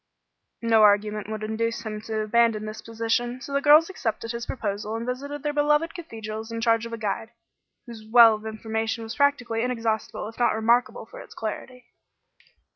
No 0.63 0.81
argument 0.81 1.29
would 1.29 1.43
induce 1.43 1.81
him 1.83 2.01
to 2.07 2.21
abandon 2.21 2.65
this 2.65 2.81
position; 2.81 3.39
so 3.39 3.53
the 3.53 3.61
girls 3.61 3.87
accepted 3.87 4.31
his 4.31 4.47
proposal 4.47 4.95
and 4.95 5.05
visited 5.05 5.43
their 5.43 5.53
beloved 5.53 5.93
cathedrals 5.93 6.51
in 6.51 6.59
charge 6.59 6.87
of 6.87 6.93
a 6.93 6.97
guide, 6.97 7.29
whose 7.85 8.03
well 8.09 8.33
of 8.33 8.47
information 8.47 9.03
was 9.03 9.15
practically 9.15 9.61
inexhaustible 9.61 10.27
if 10.27 10.39
not 10.39 10.55
remarkable 10.55 11.05
for 11.05 11.19
its 11.19 11.35
clarity. 11.35 11.85